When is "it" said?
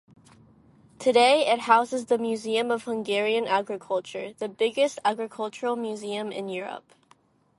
1.45-1.59